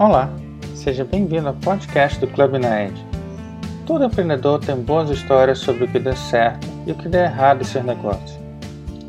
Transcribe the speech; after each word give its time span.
Olá, 0.00 0.30
seja 0.76 1.04
bem-vindo 1.04 1.48
ao 1.48 1.54
podcast 1.54 2.20
do 2.20 2.28
Club 2.28 2.52
Naed. 2.52 2.94
Todo 3.84 4.04
empreendedor 4.04 4.60
tem 4.60 4.76
boas 4.76 5.10
histórias 5.10 5.58
sobre 5.58 5.82
o 5.82 5.88
que 5.88 5.98
deu 5.98 6.14
certo 6.14 6.68
e 6.86 6.92
o 6.92 6.94
que 6.94 7.08
deu 7.08 7.22
errado 7.22 7.62
em 7.62 7.64
seus 7.64 7.84
negócios. 7.84 8.38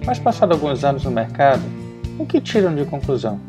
Mas 0.03 0.17
passado 0.17 0.53
alguns 0.53 0.83
anos 0.83 1.03
no 1.03 1.11
mercado, 1.11 1.61
o 2.17 2.25
que 2.25 2.41
tiram 2.41 2.73
de 2.73 2.85
conclusão? 2.85 3.39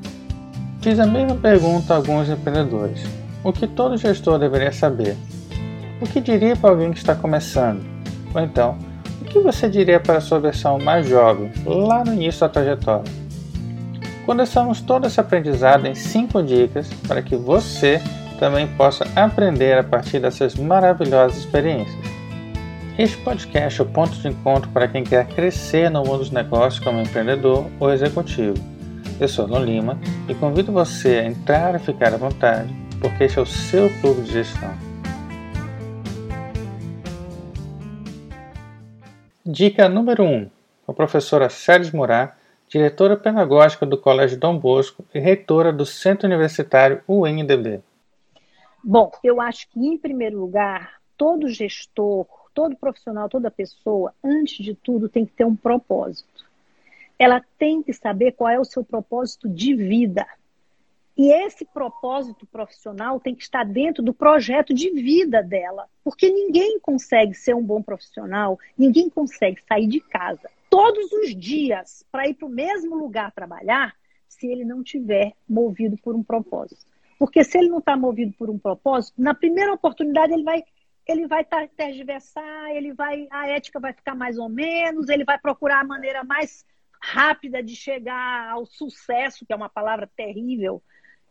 Fiz 0.83 0.99
a 0.99 1.07
mesma 1.07 1.35
pergunta 1.35 1.95
a 1.95 1.97
alguns 1.97 2.29
empreendedores. 2.29 3.01
O 3.43 3.55
que 3.55 3.67
todo 3.67 3.97
gestor 3.97 4.39
deveria 4.39 4.71
saber? 4.71 5.17
O 5.99 6.05
que 6.05 6.21
diria 6.21 6.55
para 6.55 6.69
alguém 6.69 6.93
que 6.93 6.99
está 6.99 7.15
começando? 7.15 7.83
Ou 8.35 8.41
então, 8.43 8.77
o 9.23 9.25
que 9.25 9.41
você 9.41 9.67
diria 9.67 9.99
para 9.99 10.19
a 10.19 10.21
sua 10.21 10.41
versão 10.41 10.79
mais 10.79 11.09
jovem, 11.09 11.51
lá 11.65 12.05
no 12.05 12.13
início 12.13 12.43
da 12.43 12.51
trajetória? 12.51 13.20
Condensamos 14.27 14.81
todo 14.81 15.07
esse 15.07 15.19
aprendizado 15.19 15.87
em 15.87 15.95
5 15.95 16.43
dicas 16.43 16.89
para 17.09 17.23
que 17.23 17.37
você 17.37 18.01
também 18.39 18.67
possa 18.77 19.05
aprender 19.17 19.79
a 19.79 19.85
partir 19.85 20.21
dessas 20.21 20.55
maravilhosas 20.55 21.39
experiências. 21.39 21.99
Este 22.99 23.17
podcast 23.19 23.81
é 23.81 23.83
o 23.83 23.87
ponto 23.87 24.13
de 24.13 24.29
encontro 24.29 24.71
para 24.71 24.87
quem 24.87 25.03
quer 25.03 25.27
crescer 25.27 25.91
no 25.91 26.05
mundo 26.05 26.19
dos 26.19 26.31
negócios 26.31 26.83
como 26.83 27.01
empreendedor 27.01 27.67
ou 27.79 27.93
executivo. 27.93 28.57
Eu 29.19 29.29
sou 29.29 29.47
Lon 29.47 29.65
Lima 29.65 29.99
e 30.29 30.35
convido 30.35 30.73
você 30.73 31.19
a 31.19 31.27
entrar 31.27 31.75
e 31.75 31.79
ficar 31.79 32.13
à 32.13 32.17
vontade, 32.17 32.75
porque 33.01 33.25
este 33.25 33.39
é 33.39 33.43
o 33.43 33.47
seu 33.47 33.89
clube 34.01 34.23
de 34.23 34.33
gestão. 34.33 34.73
Dica 39.45 39.89
número 39.89 40.23
1, 40.23 40.27
um, 40.27 40.51
a 40.87 40.93
professora 40.93 41.49
Sérgio 41.49 41.97
Murat, 41.97 42.33
diretora 42.71 43.17
pedagógica 43.17 43.85
do 43.85 43.99
Colégio 43.99 44.39
Dom 44.39 44.57
Bosco 44.57 45.05
e 45.13 45.19
reitora 45.19 45.73
do 45.73 45.85
Centro 45.85 46.29
Universitário 46.29 47.03
UNDB. 47.09 47.81
Bom, 48.83 49.11
eu 49.25 49.41
acho 49.41 49.69
que, 49.69 49.81
em 49.81 49.99
primeiro 49.99 50.39
lugar, 50.39 51.01
todo 51.17 51.49
gestor, 51.49 52.27
todo 52.55 52.77
profissional, 52.77 53.29
toda 53.29 53.51
pessoa, 53.51 54.15
antes 54.23 54.65
de 54.65 54.73
tudo, 54.73 55.09
tem 55.09 55.27
que 55.27 55.33
ter 55.33 55.45
um 55.45 55.57
propósito. 55.57 56.49
Ela 57.19 57.45
tem 57.59 57.83
que 57.83 57.93
saber 57.93 58.33
qual 58.33 58.49
é 58.49 58.61
o 58.61 58.65
seu 58.65 58.85
propósito 58.85 59.49
de 59.49 59.75
vida. 59.75 60.25
E 61.19 61.33
esse 61.33 61.65
propósito 61.65 62.47
profissional 62.47 63.19
tem 63.19 63.35
que 63.35 63.43
estar 63.43 63.65
dentro 63.65 64.01
do 64.01 64.15
projeto 64.15 64.73
de 64.73 64.91
vida 64.91 65.43
dela. 65.43 65.87
Porque 66.05 66.31
ninguém 66.31 66.79
consegue 66.79 67.35
ser 67.35 67.55
um 67.55 67.65
bom 67.65 67.83
profissional, 67.83 68.61
ninguém 68.79 69.11
consegue 69.11 69.61
sair 69.69 69.89
de 69.89 70.01
casa 70.01 70.49
todos 70.71 71.13
os 71.13 71.35
dias 71.35 72.05
para 72.11 72.29
ir 72.29 72.35
para 72.35 72.47
o 72.47 72.51
mesmo 72.51 72.97
lugar 72.97 73.33
trabalhar 73.33 73.95
se 74.29 74.47
ele 74.47 74.65
não 74.65 74.83
tiver 74.83 75.35
movido 75.47 75.99
por 75.99 76.15
um 76.15 76.23
propósito. 76.23 76.87
Porque 77.19 77.45
se 77.45 77.59
ele 77.59 77.69
não 77.69 77.81
está 77.81 77.97
movido 77.97 78.33
por 78.39 78.49
um 78.49 78.59
propósito, 78.59 79.21
na 79.21 79.35
primeira 79.35 79.73
oportunidade 79.75 80.33
ele 80.33 80.45
vai 80.45 80.65
ele 81.07 81.27
vai 81.27 81.45
tergiversar, 81.77 82.71
ele 82.71 82.93
vai 82.93 83.27
a 83.31 83.49
ética 83.49 83.81
vai 83.81 83.93
ficar 83.93 84.15
mais 84.15 84.39
ou 84.39 84.49
menos, 84.49 85.09
ele 85.09 85.25
vai 85.25 85.39
procurar 85.39 85.81
a 85.81 85.85
maneira 85.85 86.23
mais 86.23 86.65
rápida 87.03 87.63
de 87.63 87.75
chegar 87.75 88.51
ao 88.51 88.65
sucesso, 88.65 89.45
que 89.45 89.53
é 89.53 89.57
uma 89.57 89.69
palavra 89.69 90.09
terrível, 90.15 90.83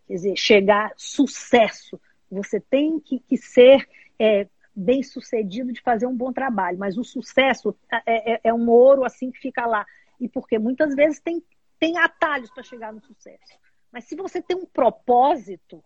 quer 0.07 0.13
dizer, 0.15 0.35
chegar 0.35 0.91
sucesso. 0.97 1.99
Você 2.29 2.59
tem 2.59 2.99
que, 2.99 3.19
que 3.19 3.37
ser 3.37 3.87
é, 4.17 4.47
bem 4.79 5.03
sucedido 5.03 5.73
de 5.73 5.81
fazer 5.81 6.07
um 6.07 6.15
bom 6.15 6.31
trabalho, 6.31 6.77
mas 6.77 6.97
o 6.97 7.03
sucesso 7.03 7.75
é, 7.91 8.33
é, 8.33 8.41
é 8.45 8.53
um 8.53 8.69
ouro 8.69 9.03
assim 9.03 9.31
que 9.31 9.39
fica 9.39 9.65
lá. 9.65 9.85
E 10.19 10.27
porque 10.27 10.57
muitas 10.57 10.95
vezes 10.95 11.19
tem, 11.19 11.43
tem 11.77 11.97
atalhos 11.97 12.49
para 12.51 12.63
chegar 12.63 12.93
no 12.93 13.01
sucesso. 13.01 13.59
Mas 13.91 14.05
se 14.05 14.15
você 14.15 14.41
tem 14.41 14.55
um 14.57 14.65
propósito, 14.65 15.83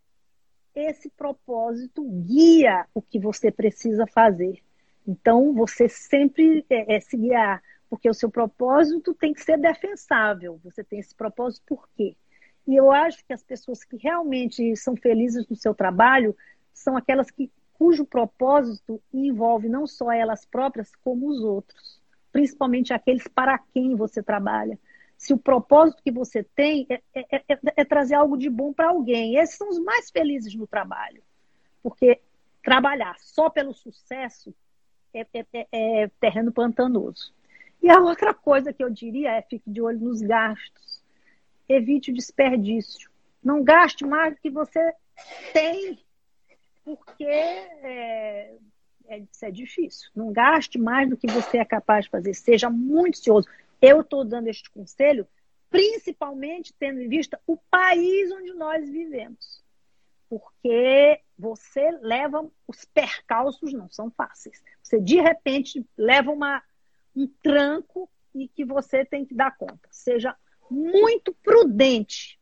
esse 0.76 1.10
propósito 1.10 2.04
guia 2.04 2.86
o 2.94 3.02
que 3.02 3.20
você 3.20 3.52
precisa 3.52 4.06
fazer. 4.08 4.62
Então, 5.08 5.54
você 5.54 5.90
sempre 5.90 6.66
é, 6.70 6.96
é, 6.96 7.00
se 7.00 7.18
guiar, 7.18 7.62
porque 7.90 8.10
o 8.10 8.14
seu 8.14 8.30
propósito 8.30 9.14
tem 9.14 9.34
que 9.34 9.44
ser 9.44 9.58
defensável. 9.58 10.60
Você 10.64 10.84
tem 10.84 11.00
esse 11.00 11.14
propósito 11.16 11.64
por 11.66 11.88
quê? 11.96 12.16
E 12.66 12.76
eu 12.76 12.92
acho 12.92 13.24
que 13.26 13.34
as 13.34 13.44
pessoas 13.44 13.84
que 13.84 13.98
realmente 13.98 14.76
são 14.78 14.96
felizes 14.96 15.48
no 15.48 15.56
seu 15.56 15.76
trabalho 15.76 16.36
são 16.74 16.96
aquelas 16.96 17.30
que 17.30 17.52
cujo 17.84 18.06
propósito 18.06 19.02
envolve 19.14 19.68
não 19.68 19.86
só 19.86 20.10
elas 20.10 20.46
próprias, 20.46 20.96
como 21.04 21.28
os 21.28 21.44
outros, 21.44 22.00
principalmente 22.32 22.94
aqueles 22.94 23.28
para 23.28 23.58
quem 23.58 23.94
você 23.94 24.24
trabalha. 24.24 24.80
Se 25.18 25.34
o 25.34 25.38
propósito 25.38 26.02
que 26.02 26.10
você 26.10 26.46
tem 26.56 26.88
é, 26.90 27.02
é, 27.14 27.36
é, 27.36 27.60
é 27.76 27.84
trazer 27.84 28.16
algo 28.16 28.38
de 28.38 28.50
bom 28.50 28.72
para 28.72 28.88
alguém, 28.88 29.36
esses 29.36 29.58
são 29.58 29.68
os 29.68 29.80
mais 29.80 30.10
felizes 30.10 30.56
no 30.56 30.66
trabalho, 30.66 31.22
porque 31.84 32.22
trabalhar 32.64 33.20
só 33.20 33.50
pelo 33.50 33.74
sucesso 33.74 34.56
é, 35.14 35.28
é, 35.34 35.46
é, 35.52 35.68
é 35.74 36.08
terreno 36.22 36.54
pantanoso. 36.54 37.34
E 37.82 37.90
a 37.90 38.00
outra 38.00 38.34
coisa 38.34 38.72
que 38.72 38.82
eu 38.82 38.90
diria 38.90 39.32
é 39.32 39.42
fique 39.42 39.70
de 39.70 39.82
olho 39.82 40.00
nos 40.00 40.22
gastos. 40.22 41.04
Evite 41.68 42.12
o 42.12 42.16
desperdício. 42.16 43.12
Não 43.44 43.62
gaste 43.62 44.06
mais 44.06 44.36
do 44.36 44.40
que 44.40 44.50
você 44.50 44.94
tem 45.52 46.00
porque 46.84 47.24
é, 47.24 48.56
é, 49.06 49.20
isso 49.20 49.46
é 49.46 49.52
difícil. 49.52 50.10
Não 50.16 50.32
gaste 50.32 50.78
mais 50.78 51.10
do 51.10 51.18
que 51.18 51.28
você 51.28 51.58
é 51.58 51.66
capaz 51.66 52.06
de 52.06 52.12
fazer. 52.12 52.34
Seja 52.34 52.70
muito 52.70 53.18
cioso. 53.18 53.48
Eu 53.82 54.02
estou 54.02 54.24
dando 54.24 54.48
este 54.48 54.70
conselho, 54.70 55.28
principalmente 55.70 56.74
tendo 56.74 57.02
em 57.02 57.08
vista 57.08 57.40
o 57.46 57.58
país 57.58 58.32
onde 58.32 58.54
nós 58.54 58.90
vivemos. 58.90 59.64
Porque 60.30 61.22
você 61.38 61.92
leva 62.02 62.50
os 62.68 62.86
percalços, 62.86 63.74
não 63.74 63.90
são 63.90 64.10
fáceis. 64.12 64.62
Você, 64.82 65.00
de 65.00 65.20
repente, 65.20 65.86
leva 65.98 66.32
uma, 66.32 66.64
um 67.16 67.28
tranco 67.42 68.10
e 68.34 68.48
que 68.48 68.66
você 68.66 69.06
tem 69.06 69.26
que 69.26 69.36
dar 69.36 69.56
conta. 69.56 69.88
Seja 69.92 70.36
muito 70.70 71.34
prudente 71.44 72.40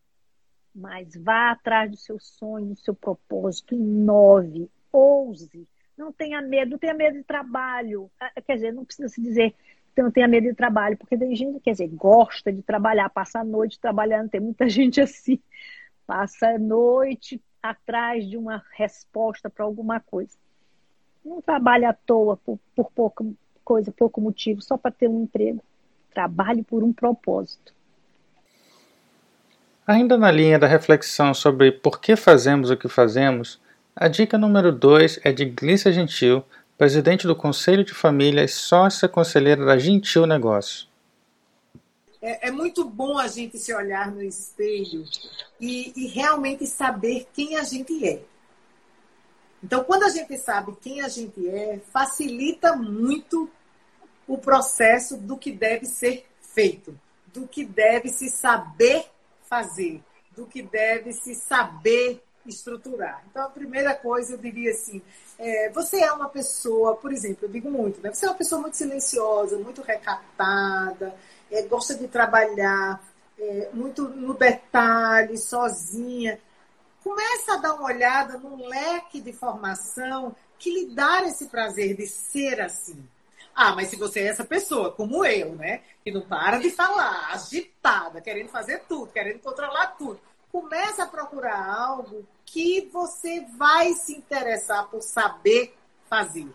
mas 0.73 1.15
vá 1.15 1.51
atrás 1.51 1.91
do 1.91 1.97
seu 1.97 2.19
sonho, 2.19 2.73
do 2.73 2.79
seu 2.79 2.93
propósito, 2.93 3.75
inove, 3.75 4.69
ouse. 4.91 5.67
Não 5.97 6.11
tenha 6.11 6.41
medo, 6.41 6.71
não 6.71 6.77
tenha 6.77 6.93
medo 6.93 7.17
de 7.17 7.23
trabalho. 7.23 8.09
Ah, 8.19 8.31
quer 8.41 8.55
dizer, 8.55 8.73
não 8.73 8.85
precisa 8.85 9.09
se 9.09 9.21
dizer 9.21 9.53
que 9.93 10.01
não 10.01 10.11
tenha 10.11 10.27
medo 10.27 10.47
de 10.47 10.55
trabalho, 10.55 10.97
porque 10.97 11.17
tem 11.17 11.35
gente, 11.35 11.59
quer 11.59 11.71
dizer, 11.71 11.87
gosta 11.89 12.51
de 12.51 12.61
trabalhar, 12.61 13.09
passa 13.09 13.39
a 13.39 13.43
noite 13.43 13.79
trabalhando, 13.79 14.29
tem 14.29 14.39
muita 14.39 14.67
gente 14.69 15.01
assim, 15.01 15.39
passa 16.07 16.55
a 16.55 16.59
noite 16.59 17.41
atrás 17.61 18.27
de 18.27 18.37
uma 18.37 18.63
resposta 18.71 19.49
para 19.49 19.65
alguma 19.65 19.99
coisa. 19.99 20.35
Não 21.23 21.41
trabalha 21.41 21.89
à 21.89 21.93
toa 21.93 22.37
por, 22.37 22.57
por 22.75 22.91
pouca 22.91 23.25
coisa, 23.63 23.91
pouco 23.91 24.19
motivo, 24.19 24.61
só 24.61 24.77
para 24.77 24.91
ter 24.91 25.07
um 25.07 25.23
emprego. 25.23 25.61
Trabalhe 26.09 26.63
por 26.63 26.83
um 26.83 26.91
propósito. 26.91 27.73
Ainda 29.85 30.15
na 30.15 30.31
linha 30.31 30.59
da 30.59 30.67
reflexão 30.67 31.33
sobre 31.33 31.71
por 31.71 31.99
que 31.99 32.15
fazemos 32.15 32.69
o 32.69 32.77
que 32.77 32.87
fazemos, 32.87 33.59
a 33.95 34.07
dica 34.07 34.37
número 34.37 34.71
2 34.71 35.21
é 35.23 35.31
de 35.31 35.43
Glícia 35.43 35.91
Gentil, 35.91 36.43
presidente 36.77 37.25
do 37.25 37.35
Conselho 37.35 37.83
de 37.83 37.93
Família 37.93 38.43
e 38.43 38.47
sócia 38.47 39.09
conselheira 39.09 39.65
da 39.65 39.77
Gentil 39.77 40.25
Negócios. 40.27 40.89
É, 42.21 42.49
é, 42.49 42.51
muito 42.51 42.85
bom 42.85 43.17
a 43.17 43.27
gente 43.27 43.57
se 43.57 43.73
olhar 43.73 44.11
no 44.11 44.21
espelho 44.21 45.03
e, 45.59 45.91
e 45.95 46.07
realmente 46.07 46.67
saber 46.67 47.27
quem 47.33 47.57
a 47.57 47.63
gente 47.63 48.07
é. 48.07 48.21
Então, 49.63 49.83
quando 49.83 50.03
a 50.03 50.09
gente 50.09 50.37
sabe 50.37 50.75
quem 50.79 51.01
a 51.01 51.09
gente 51.09 51.49
é, 51.49 51.79
facilita 51.91 52.75
muito 52.75 53.49
o 54.27 54.37
processo 54.37 55.17
do 55.17 55.35
que 55.35 55.51
deve 55.51 55.87
ser 55.87 56.27
feito, 56.39 56.97
do 57.33 57.47
que 57.47 57.65
deve 57.65 58.09
se 58.09 58.29
saber 58.29 59.05
fazer, 59.51 60.01
do 60.33 60.45
que 60.45 60.61
deve 60.61 61.11
se 61.11 61.35
saber 61.35 62.23
estruturar. 62.45 63.21
Então, 63.29 63.43
a 63.43 63.49
primeira 63.49 63.93
coisa 63.93 64.33
eu 64.33 64.37
diria 64.37 64.71
assim: 64.71 65.01
é, 65.37 65.69
você 65.71 66.01
é 66.01 66.11
uma 66.13 66.29
pessoa, 66.29 66.95
por 66.95 67.11
exemplo, 67.11 67.39
eu 67.45 67.49
digo 67.49 67.69
muito, 67.69 67.99
né? 68.01 68.13
Você 68.13 68.25
é 68.25 68.29
uma 68.29 68.37
pessoa 68.37 68.61
muito 68.61 68.77
silenciosa, 68.77 69.57
muito 69.57 69.81
recatada, 69.81 71.13
é, 71.51 71.63
gosta 71.63 71.95
de 71.95 72.07
trabalhar 72.07 73.03
é, 73.37 73.69
muito 73.73 74.07
no 74.07 74.33
detalhe, 74.33 75.37
sozinha. 75.37 76.39
Começa 77.03 77.55
a 77.55 77.57
dar 77.57 77.73
uma 77.73 77.87
olhada 77.87 78.37
num 78.37 78.67
leque 78.67 79.19
de 79.19 79.33
formação 79.33 80.33
que 80.57 80.71
lhe 80.71 80.95
dá 80.95 81.23
esse 81.23 81.47
prazer 81.47 81.95
de 81.97 82.07
ser 82.07 82.61
assim. 82.61 83.03
Ah, 83.55 83.75
mas 83.75 83.89
se 83.89 83.95
você 83.95 84.21
é 84.21 84.27
essa 84.27 84.45
pessoa, 84.45 84.91
como 84.91 85.25
eu, 85.25 85.55
né? 85.55 85.81
Que 86.03 86.11
não 86.11 86.21
para 86.21 86.57
de 86.57 86.69
falar, 86.69 87.31
agitada, 87.31 88.21
querendo 88.21 88.49
fazer 88.49 88.83
tudo, 88.87 89.11
querendo 89.11 89.39
controlar 89.39 89.87
tudo. 89.97 90.19
Começa 90.51 91.03
a 91.03 91.07
procurar 91.07 91.65
algo 91.65 92.25
que 92.45 92.89
você 92.91 93.45
vai 93.57 93.93
se 93.93 94.13
interessar 94.13 94.87
por 94.89 95.01
saber 95.01 95.75
fazer, 96.09 96.47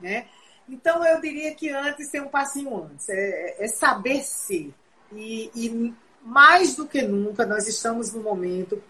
né? 0.00 0.26
Então, 0.68 1.04
eu 1.04 1.20
diria 1.20 1.54
que 1.54 1.68
antes 1.70 2.10
tem 2.10 2.20
um 2.20 2.28
passinho 2.28 2.84
antes. 2.84 3.08
É, 3.08 3.64
é 3.64 3.68
saber 3.68 4.22
ser. 4.22 4.72
E, 5.12 5.50
e 5.54 5.94
mais 6.22 6.76
do 6.76 6.86
que 6.86 7.02
nunca, 7.02 7.44
nós 7.44 7.66
estamos 7.66 8.12
no 8.12 8.22
momento 8.22 8.82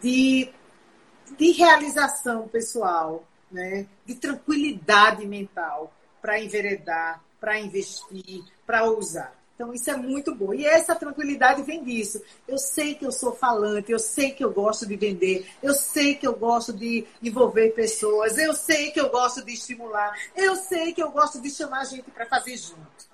de 0.00 0.52
de 1.36 1.52
realização 1.52 2.48
pessoal, 2.48 3.24
né? 3.50 3.86
de 4.04 4.14
tranquilidade 4.14 5.26
mental 5.26 5.92
para 6.22 6.40
enveredar, 6.40 7.20
para 7.40 7.58
investir, 7.58 8.44
para 8.64 8.88
usar. 8.88 9.34
Então, 9.54 9.74
isso 9.74 9.90
é 9.90 9.96
muito 9.96 10.34
bom. 10.34 10.54
E 10.54 10.64
essa 10.64 10.94
tranquilidade 10.94 11.62
vem 11.62 11.84
disso. 11.84 12.22
Eu 12.48 12.56
sei 12.58 12.94
que 12.94 13.04
eu 13.04 13.12
sou 13.12 13.32
falante, 13.32 13.92
eu 13.92 13.98
sei 13.98 14.30
que 14.30 14.42
eu 14.42 14.50
gosto 14.52 14.86
de 14.86 14.96
vender, 14.96 15.46
eu 15.62 15.74
sei 15.74 16.14
que 16.14 16.26
eu 16.26 16.34
gosto 16.34 16.72
de 16.72 17.04
envolver 17.22 17.70
pessoas, 17.70 18.38
eu 18.38 18.54
sei 18.54 18.90
que 18.90 19.00
eu 19.00 19.10
gosto 19.10 19.44
de 19.44 19.52
estimular, 19.52 20.16
eu 20.34 20.56
sei 20.56 20.92
que 20.92 21.02
eu 21.02 21.10
gosto 21.10 21.40
de 21.40 21.50
chamar 21.50 21.80
a 21.80 21.84
gente 21.84 22.10
para 22.10 22.26
fazer 22.26 22.56
junto. 22.56 23.12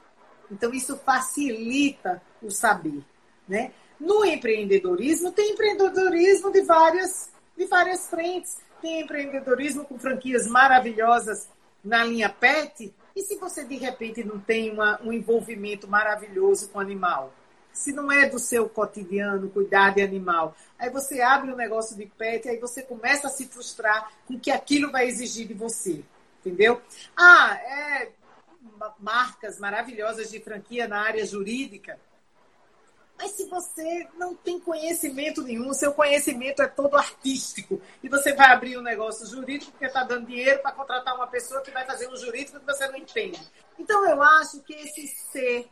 Então, 0.50 0.72
isso 0.72 0.96
facilita 0.99 2.22
o 2.43 2.50
saber. 2.50 3.02
Né? 3.46 3.72
No 3.99 4.25
empreendedorismo, 4.25 5.32
tem 5.32 5.52
empreendedorismo 5.52 6.52
de 6.52 6.62
várias, 6.62 7.31
de 7.56 7.66
várias 7.66 8.08
frentes. 8.08 8.56
Tem 8.81 9.00
empreendedorismo 9.00 9.84
com 9.84 9.99
franquias 9.99 10.46
maravilhosas 10.46 11.49
na 11.84 12.04
linha 12.04 12.28
PET, 12.28 12.94
e 13.18 13.22
se 13.22 13.34
você 13.36 13.64
de 13.64 13.76
repente 13.76 14.22
não 14.22 14.38
tem 14.38 14.70
uma, 14.70 15.00
um 15.02 15.12
envolvimento 15.12 15.88
maravilhoso 15.88 16.68
com 16.68 16.78
o 16.78 16.80
animal? 16.80 17.34
Se 17.72 17.92
não 17.92 18.12
é 18.12 18.28
do 18.28 18.38
seu 18.38 18.68
cotidiano 18.68 19.50
cuidar 19.50 19.92
de 19.92 20.02
animal, 20.02 20.56
aí 20.78 20.88
você 20.88 21.20
abre 21.20 21.52
um 21.52 21.56
negócio 21.56 21.96
de 21.96 22.06
pet, 22.06 22.48
aí 22.48 22.58
você 22.58 22.80
começa 22.80 23.26
a 23.26 23.30
se 23.30 23.46
frustrar 23.46 24.12
com 24.26 24.34
o 24.34 24.40
que 24.40 24.52
aquilo 24.52 24.92
vai 24.92 25.08
exigir 25.08 25.48
de 25.48 25.54
você. 25.54 26.04
Entendeu? 26.40 26.80
Ah, 27.16 27.54
é 27.56 28.12
marcas 29.00 29.58
maravilhosas 29.58 30.30
de 30.30 30.38
franquia 30.38 30.86
na 30.86 31.00
área 31.00 31.26
jurídica. 31.26 31.98
Mas 33.18 33.32
se 33.32 33.46
você 33.46 34.06
não 34.16 34.34
tem 34.34 34.60
conhecimento 34.60 35.42
nenhum, 35.42 35.74
seu 35.74 35.92
conhecimento 35.92 36.62
é 36.62 36.68
todo 36.68 36.96
artístico, 36.96 37.82
e 38.00 38.08
você 38.08 38.32
vai 38.32 38.52
abrir 38.52 38.78
um 38.78 38.82
negócio 38.82 39.26
jurídico 39.26 39.72
porque 39.72 39.86
está 39.86 40.04
dando 40.04 40.26
dinheiro 40.26 40.62
para 40.62 40.70
contratar 40.72 41.16
uma 41.16 41.26
pessoa 41.26 41.60
que 41.60 41.72
vai 41.72 41.84
fazer 41.84 42.08
um 42.08 42.16
jurídico 42.16 42.60
que 42.60 42.66
você 42.66 42.86
não 42.86 42.96
entende. 42.96 43.40
Então, 43.76 44.08
eu 44.08 44.22
acho 44.22 44.60
que 44.60 44.72
esse 44.72 45.08
ser 45.08 45.68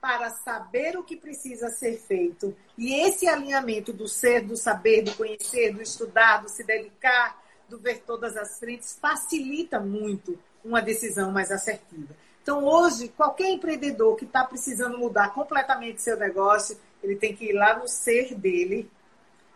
para 0.00 0.30
saber 0.30 0.96
o 0.96 1.04
que 1.04 1.14
precisa 1.14 1.68
ser 1.68 1.98
feito 1.98 2.56
e 2.78 2.94
esse 3.06 3.28
alinhamento 3.28 3.92
do 3.92 4.08
ser, 4.08 4.40
do 4.40 4.56
saber, 4.56 5.02
do 5.02 5.14
conhecer, 5.14 5.74
do 5.74 5.82
estudar, 5.82 6.38
do 6.38 6.48
se 6.48 6.64
dedicar, 6.64 7.38
do 7.68 7.78
ver 7.78 7.98
todas 8.06 8.34
as 8.36 8.58
frentes, 8.58 8.98
facilita 8.98 9.78
muito 9.78 10.38
uma 10.64 10.80
decisão 10.80 11.30
mais 11.30 11.50
assertiva. 11.50 12.14
Então, 12.50 12.64
hoje, 12.64 13.06
qualquer 13.06 13.48
empreendedor 13.48 14.16
que 14.16 14.24
está 14.24 14.42
precisando 14.42 14.98
mudar 14.98 15.32
completamente 15.32 16.02
seu 16.02 16.16
negócio, 16.16 16.76
ele 17.00 17.14
tem 17.14 17.32
que 17.32 17.44
ir 17.44 17.52
lá 17.52 17.78
no 17.78 17.86
ser 17.86 18.34
dele, 18.34 18.90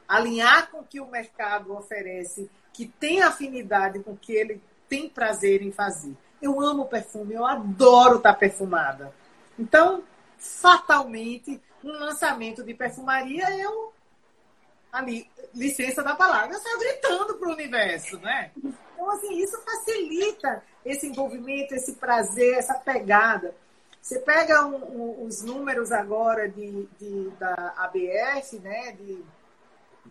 alinhar 0.07 0.71
com 0.71 0.79
o 0.79 0.85
que 0.85 1.01
o 1.01 1.11
mercado 1.11 1.75
oferece, 1.75 2.49
que 2.73 2.87
tem 2.87 3.21
afinidade 3.21 3.99
com 3.99 4.13
o 4.13 4.17
que 4.17 4.33
ele 4.33 4.63
tem 4.89 5.09
prazer 5.09 5.61
em 5.61 5.73
fazer. 5.73 6.17
Eu 6.41 6.61
amo 6.61 6.87
perfume, 6.87 7.35
eu 7.35 7.45
adoro 7.45 8.19
estar 8.19 8.33
tá 8.33 8.39
perfumada. 8.39 9.13
Então, 9.59 10.05
fatalmente, 10.39 11.61
um 11.83 11.91
lançamento 11.91 12.63
de 12.63 12.75
perfumaria, 12.75 13.51
eu 13.59 13.93
ali, 14.93 15.29
licença 15.53 16.01
da 16.01 16.15
palavra, 16.15 16.55
eu 16.55 16.61
saio 16.61 16.79
gritando 16.79 17.35
para 17.35 17.49
o 17.49 17.55
universo, 17.55 18.21
né? 18.21 18.53
Então, 18.57 19.11
assim, 19.11 19.37
isso 19.43 19.61
facilita 19.65 20.63
esse 20.85 21.07
envolvimento, 21.07 21.75
esse 21.75 21.95
prazer, 21.95 22.59
essa 22.59 22.75
pegada. 22.75 23.55
Você 24.01 24.19
pega 24.19 24.67
um, 24.67 24.77
um, 24.77 25.25
os 25.25 25.43
números 25.43 25.91
agora 25.91 26.49
de, 26.49 26.87
de, 27.01 27.31
da 27.39 27.73
ABF, 27.79 28.59
né, 28.59 28.93
de, 28.93 29.23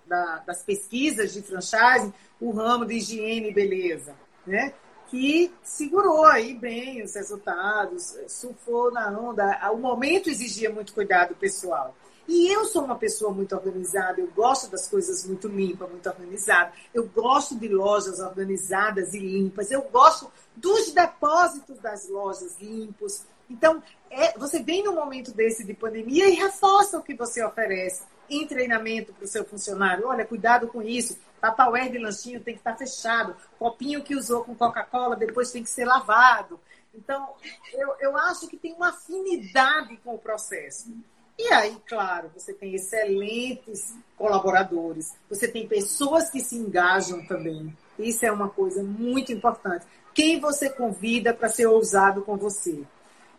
da, 0.07 0.39
das 0.39 0.63
pesquisas 0.63 1.31
de 1.31 1.43
franchising, 1.43 2.11
o 2.41 2.51
ramo 2.51 2.85
de 2.85 2.95
higiene 2.95 3.49
e 3.49 3.53
beleza, 3.53 4.15
né, 4.47 4.73
que 5.09 5.53
segurou 5.61 6.25
aí 6.25 6.55
bem 6.55 7.03
os 7.03 7.13
resultados, 7.13 8.17
surfou 8.27 8.91
na 8.91 9.11
onda. 9.11 9.59
O 9.71 9.77
momento 9.77 10.27
exigia 10.27 10.71
muito 10.71 10.91
cuidado 10.91 11.35
pessoal. 11.35 11.95
E 12.27 12.53
eu 12.53 12.65
sou 12.65 12.85
uma 12.85 12.95
pessoa 12.95 13.33
muito 13.33 13.53
organizada, 13.53 14.21
eu 14.21 14.27
gosto 14.27 14.71
das 14.71 14.87
coisas 14.87 15.25
muito 15.25 15.47
limpas, 15.47 15.89
muito 15.89 16.07
organizadas. 16.07 16.73
Eu 16.93 17.07
gosto 17.07 17.55
de 17.55 17.67
lojas 17.67 18.19
organizadas 18.19 19.13
e 19.13 19.19
limpas. 19.19 19.71
Eu 19.71 19.81
gosto 19.83 20.31
dos 20.55 20.91
depósitos 20.91 21.79
das 21.79 22.07
lojas 22.07 22.57
limpos. 22.59 23.23
Então, 23.49 23.83
é, 24.09 24.37
você 24.37 24.63
vem 24.63 24.83
num 24.83 24.95
momento 24.95 25.31
desse 25.31 25.63
de 25.63 25.73
pandemia 25.73 26.27
e 26.29 26.35
reforça 26.35 26.97
o 26.97 27.03
que 27.03 27.13
você 27.13 27.43
oferece 27.43 28.03
em 28.29 28.47
treinamento 28.47 29.13
para 29.13 29.25
o 29.25 29.27
seu 29.27 29.43
funcionário. 29.43 30.07
Olha, 30.07 30.25
cuidado 30.25 30.67
com 30.67 30.81
isso. 30.81 31.17
Tupperware 31.41 31.91
de 31.91 31.99
lanchinho 31.99 32.39
tem 32.39 32.53
que 32.53 32.61
estar 32.61 32.77
fechado. 32.77 33.35
Copinho 33.59 34.01
que 34.01 34.15
usou 34.15 34.43
com 34.43 34.55
Coca-Cola 34.55 35.15
depois 35.15 35.51
tem 35.51 35.61
que 35.61 35.69
ser 35.69 35.85
lavado. 35.85 36.59
Então, 36.95 37.33
eu, 37.73 37.95
eu 37.99 38.17
acho 38.17 38.47
que 38.47 38.55
tem 38.55 38.73
uma 38.73 38.89
afinidade 38.89 39.97
com 39.97 40.15
o 40.15 40.19
processo. 40.19 40.93
E 41.37 41.51
aí, 41.51 41.77
claro, 41.87 42.31
você 42.33 42.53
tem 42.53 42.75
excelentes 42.75 43.95
colaboradores, 44.17 45.13
você 45.29 45.47
tem 45.47 45.67
pessoas 45.67 46.29
que 46.29 46.39
se 46.39 46.55
engajam 46.55 47.25
também. 47.25 47.75
Isso 47.97 48.25
é 48.25 48.31
uma 48.31 48.49
coisa 48.49 48.83
muito 48.83 49.31
importante. 49.31 49.85
Quem 50.13 50.39
você 50.39 50.69
convida 50.69 51.33
para 51.33 51.49
ser 51.49 51.65
ousado 51.65 52.21
com 52.21 52.37
você? 52.37 52.83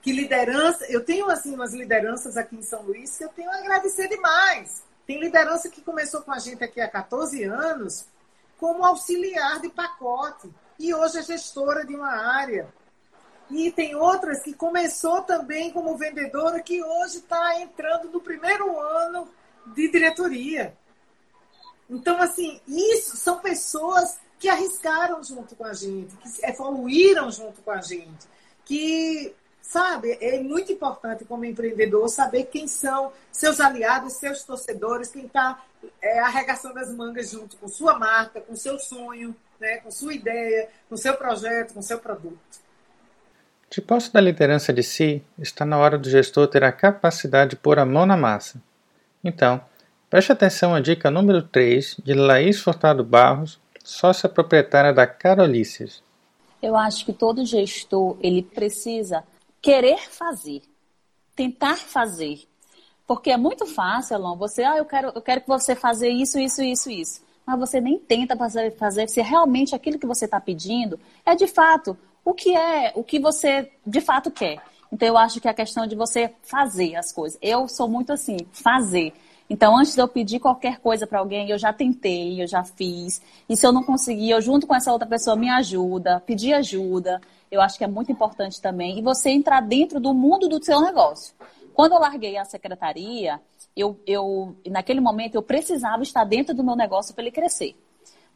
Que 0.02 0.12
liderança, 0.12 0.85
eu 0.91 1.05
tenho 1.05 1.31
assim 1.31 1.55
umas 1.55 1.73
lideranças 1.73 2.37
aqui 2.37 2.56
em 2.56 2.62
São 2.62 2.82
Luís 2.82 3.17
que 3.17 3.25
eu 3.25 3.29
tenho 3.31 3.50
a 3.50 3.58
agradecer 3.58 4.08
demais. 4.08 4.82
Tem 5.06 5.20
liderança 5.20 5.69
que 5.69 5.81
começou 5.81 6.23
com 6.23 6.32
a 6.32 6.38
gente 6.38 6.64
aqui 6.64 6.81
há 6.81 6.88
14 6.88 7.44
anos 7.44 8.06
como 8.58 8.85
auxiliar 8.85 9.61
de 9.61 9.69
pacote 9.69 10.50
e 10.79 10.93
hoje 10.93 11.19
é 11.19 11.23
gestora 11.23 11.87
de 11.87 11.94
uma 11.94 12.11
área 12.11 12.69
e 13.54 13.70
tem 13.70 13.94
outras 13.94 14.42
que 14.42 14.52
começou 14.52 15.22
também 15.22 15.70
como 15.70 15.96
vendedora, 15.96 16.60
que 16.60 16.82
hoje 16.82 17.18
está 17.18 17.60
entrando 17.60 18.10
no 18.10 18.20
primeiro 18.20 18.78
ano 18.80 19.28
de 19.66 19.88
diretoria. 19.88 20.74
Então, 21.88 22.20
assim, 22.20 22.60
isso 22.66 23.16
são 23.16 23.38
pessoas 23.38 24.18
que 24.40 24.48
arriscaram 24.48 25.22
junto 25.22 25.54
com 25.54 25.64
a 25.64 25.72
gente, 25.72 26.16
que 26.16 26.44
evoluíram 26.44 27.30
junto 27.30 27.62
com 27.62 27.70
a 27.70 27.80
gente, 27.80 28.26
que, 28.64 29.32
sabe, 29.62 30.18
é 30.20 30.42
muito 30.42 30.72
importante 30.72 31.24
como 31.24 31.44
empreendedor 31.44 32.08
saber 32.08 32.46
quem 32.46 32.66
são 32.66 33.12
seus 33.30 33.60
aliados, 33.60 34.14
seus 34.14 34.42
torcedores, 34.42 35.12
quem 35.12 35.26
está 35.26 35.64
é, 36.02 36.18
arregaçando 36.18 36.81
as 36.81 36.93
mangas 36.93 37.31
junto 37.31 37.56
com 37.56 37.69
sua 37.69 37.96
marca, 37.96 38.40
com 38.40 38.56
seu 38.56 38.81
sonho, 38.81 39.34
né, 39.60 39.76
com 39.76 39.93
sua 39.93 40.12
ideia, 40.12 40.69
com 40.88 40.96
seu 40.96 41.14
projeto, 41.17 41.72
com 41.72 41.82
seu 41.82 42.00
produto. 42.00 42.63
De 43.74 43.81
posse 43.81 44.12
da 44.12 44.20
liderança 44.20 44.72
de 44.72 44.84
si, 44.84 45.20
está 45.36 45.64
na 45.64 45.76
hora 45.76 45.98
do 45.98 46.08
gestor 46.08 46.46
ter 46.46 46.62
a 46.62 46.70
capacidade 46.70 47.50
de 47.50 47.56
pôr 47.56 47.81
a 47.81 47.84
mão 47.84 48.06
na 48.06 48.16
massa. 48.16 48.62
Então, 49.24 49.60
preste 50.08 50.31
atenção 50.31 50.76
à 50.76 50.81
dica 50.81 51.10
número 51.10 51.43
3 51.43 51.96
de 52.04 52.14
Laís 52.14 52.60
Furtado 52.60 53.02
Barros, 53.02 53.58
sócia 53.82 54.28
proprietária 54.28 54.93
da 54.93 55.08
Carolícias. 55.08 56.04
Eu 56.62 56.76
acho 56.76 57.04
que 57.04 57.12
todo 57.12 57.44
gestor 57.44 58.16
ele 58.20 58.43
precisa 58.43 59.24
querer 59.60 60.08
fazer, 60.08 60.62
tentar 61.34 61.74
fazer. 61.74 62.43
Porque 63.08 63.32
é 63.32 63.36
muito 63.36 63.66
fácil, 63.66 64.14
Alon, 64.14 64.36
você, 64.36 64.62
ah, 64.62 64.78
eu 64.78 64.84
quero, 64.84 65.10
eu 65.12 65.20
quero 65.20 65.40
que 65.40 65.48
você 65.48 65.74
faça 65.74 66.06
isso, 66.06 66.38
isso, 66.38 66.62
isso, 66.62 66.88
isso. 66.88 67.22
Mas 67.44 67.58
você 67.58 67.81
nem 67.81 67.98
tenta 67.98 68.36
fazer, 68.36 68.70
fazer 68.76 69.08
se 69.08 69.20
realmente 69.20 69.74
aquilo 69.74 69.98
que 69.98 70.06
você 70.06 70.26
está 70.26 70.40
pedindo 70.40 70.96
é 71.26 71.34
de 71.34 71.48
fato 71.48 71.98
o 72.24 72.32
que 72.32 72.56
é, 72.56 72.93
o 72.94 73.04
que 73.04 73.19
você 73.19 73.70
de 73.86 74.00
fato 74.00 74.31
quer. 74.31 74.62
Então 74.93 75.08
eu 75.08 75.19
acho 75.19 75.40
que 75.40 75.48
é 75.48 75.50
a 75.50 75.54
questão 75.54 75.86
de 75.86 75.94
você 75.94 76.32
fazer 76.43 76.96
as 76.96 77.12
coisas. 77.12 77.38
Eu 77.43 77.69
sou 77.69 77.88
muito 77.88 78.12
assim, 78.12 78.38
fazer. 78.52 79.12
Então, 79.48 79.76
antes 79.76 79.94
de 79.94 80.00
eu 80.00 80.08
pedir 80.08 80.40
qualquer 80.40 80.81
coisa 80.81 81.06
para 81.06 81.19
alguém, 81.19 81.50
eu 81.50 81.58
já 81.58 81.72
tentei, 81.72 82.43
eu 82.43 82.46
já 82.46 82.64
fiz. 82.64 83.20
E 83.48 83.56
se 83.56 83.66
eu 83.66 83.72
não 83.72 83.82
conseguir, 83.82 84.31
eu 84.31 84.40
junto 84.40 84.66
com 84.66 84.74
essa 84.74 84.90
outra 84.90 85.06
pessoa 85.06 85.36
me 85.36 85.50
ajuda, 85.50 86.22
pedir 86.24 86.54
ajuda. 86.54 87.20
Eu 87.50 87.60
acho 87.60 87.76
que 87.76 87.84
é 87.84 87.86
muito 87.86 88.10
importante 88.10 88.60
também. 88.60 88.98
E 88.98 89.02
você 89.02 89.31
entrar 89.31 89.60
dentro 89.60 90.00
do 90.00 90.14
mundo 90.14 90.48
do 90.48 90.64
seu 90.64 90.81
negócio. 90.81 91.34
Quando 91.74 91.93
eu 91.93 91.98
larguei 91.98 92.38
a 92.38 92.44
secretaria, 92.44 93.38
eu, 93.76 94.00
eu 94.06 94.56
naquele 94.70 95.00
momento 95.00 95.34
eu 95.34 95.43
precisava 95.43 96.02
estar 96.02 96.24
dentro 96.24 96.54
do 96.54 96.64
meu 96.64 96.74
negócio 96.74 97.14
para 97.14 97.24
ele 97.24 97.31
crescer. 97.31 97.76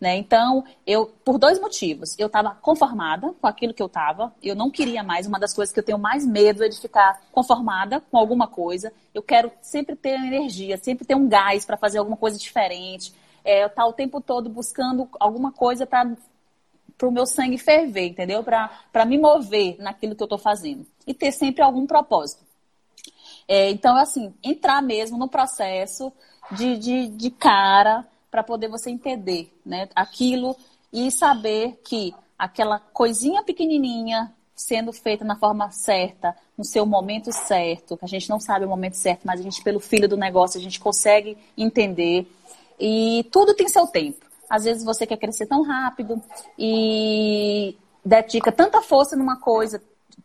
Né? 0.00 0.16
Então, 0.16 0.64
eu, 0.86 1.06
por 1.24 1.38
dois 1.38 1.60
motivos. 1.60 2.16
Eu 2.18 2.28
estava 2.28 2.54
conformada 2.54 3.34
com 3.40 3.46
aquilo 3.46 3.74
que 3.74 3.82
eu 3.82 3.86
estava, 3.86 4.32
eu 4.40 4.54
não 4.54 4.70
queria 4.70 5.02
mais. 5.02 5.26
Uma 5.26 5.40
das 5.40 5.52
coisas 5.52 5.72
que 5.72 5.80
eu 5.80 5.84
tenho 5.84 5.98
mais 5.98 6.24
medo 6.24 6.62
é 6.62 6.68
de 6.68 6.80
ficar 6.80 7.20
conformada 7.32 8.00
com 8.00 8.16
alguma 8.16 8.46
coisa. 8.46 8.92
Eu 9.12 9.22
quero 9.22 9.50
sempre 9.60 9.96
ter 9.96 10.10
energia, 10.10 10.76
sempre 10.76 11.04
ter 11.04 11.16
um 11.16 11.28
gás 11.28 11.64
para 11.64 11.76
fazer 11.76 11.98
alguma 11.98 12.16
coisa 12.16 12.38
diferente. 12.38 13.12
É, 13.44 13.64
eu 13.64 13.66
estar 13.66 13.82
tá 13.82 13.88
o 13.88 13.92
tempo 13.92 14.20
todo 14.20 14.48
buscando 14.48 15.08
alguma 15.18 15.50
coisa 15.50 15.84
para 15.84 16.06
o 17.02 17.10
meu 17.10 17.26
sangue 17.26 17.58
ferver, 17.58 18.06
entendeu? 18.06 18.44
Para 18.44 19.04
me 19.04 19.18
mover 19.18 19.78
naquilo 19.80 20.14
que 20.14 20.22
eu 20.22 20.26
estou 20.26 20.38
fazendo. 20.38 20.86
E 21.08 21.12
ter 21.12 21.32
sempre 21.32 21.60
algum 21.60 21.86
propósito. 21.86 22.46
É, 23.48 23.68
então, 23.70 23.96
assim, 23.96 24.32
entrar 24.44 24.80
mesmo 24.80 25.18
no 25.18 25.28
processo 25.28 26.12
de, 26.52 26.76
de, 26.76 27.08
de 27.08 27.30
cara 27.30 28.06
para 28.30 28.42
poder 28.42 28.68
você 28.68 28.90
entender 28.90 29.52
né, 29.64 29.88
aquilo 29.94 30.56
e 30.92 31.10
saber 31.10 31.80
que 31.84 32.14
aquela 32.38 32.78
coisinha 32.78 33.42
pequenininha 33.42 34.32
sendo 34.54 34.92
feita 34.92 35.24
na 35.24 35.36
forma 35.36 35.70
certa, 35.70 36.36
no 36.56 36.64
seu 36.64 36.84
momento 36.84 37.32
certo, 37.32 37.96
que 37.96 38.04
a 38.04 38.08
gente 38.08 38.28
não 38.28 38.40
sabe 38.40 38.64
o 38.64 38.68
momento 38.68 38.94
certo, 38.94 39.20
mas 39.24 39.38
a 39.38 39.42
gente, 39.42 39.62
pelo 39.62 39.78
filho 39.78 40.08
do 40.08 40.16
negócio, 40.16 40.58
a 40.58 40.62
gente 40.62 40.80
consegue 40.80 41.38
entender. 41.56 42.26
E 42.78 43.24
tudo 43.30 43.54
tem 43.54 43.68
seu 43.68 43.86
tempo. 43.86 44.26
Às 44.50 44.64
vezes 44.64 44.82
você 44.82 45.06
quer 45.06 45.16
crescer 45.16 45.46
tão 45.46 45.62
rápido 45.62 46.20
e 46.58 47.76
dedica 48.04 48.50
tanta 48.50 48.82
força 48.82 49.14
numa 49.14 49.36
coisa, 49.36 49.80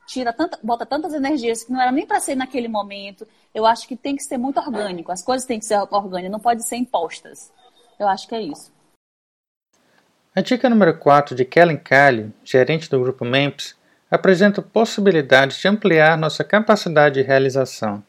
tira 0.08 0.34
tanta, 0.34 0.58
bota 0.64 0.86
tantas 0.86 1.14
energias 1.14 1.64
que 1.64 1.72
não 1.72 1.80
era 1.80 1.92
nem 1.92 2.06
para 2.06 2.20
ser 2.20 2.36
naquele 2.36 2.68
momento. 2.68 3.28
Eu 3.54 3.66
acho 3.66 3.88
que 3.88 3.96
tem 3.96 4.16
que 4.16 4.24
ser 4.24 4.38
muito 4.38 4.60
orgânico. 4.60 5.12
As 5.12 5.24
coisas 5.24 5.46
têm 5.46 5.60
que 5.60 5.66
ser 5.66 5.78
orgânicas, 5.92 6.32
não 6.32 6.40
pode 6.40 6.68
ser 6.68 6.78
impostas. 6.78 7.52
Eu 8.04 8.10
acho 8.10 8.28
que 8.28 8.36
é 8.36 8.42
isso. 8.42 8.70
A 10.36 10.42
dica 10.42 10.70
número 10.70 10.98
4 10.98 11.36
de 11.36 11.46
Kellen 11.46 11.78
Kali, 11.78 12.34
gerente 12.44 12.90
do 12.90 13.00
grupo 13.00 13.24
MEMPS, 13.24 13.78
apresenta 14.12 14.62
possibilidades 14.62 15.58
de 15.58 15.68
ampliar 15.70 16.18
nossa 16.18 16.44
capacidade 16.44 17.16
de 17.16 17.22
realização. 17.22 18.04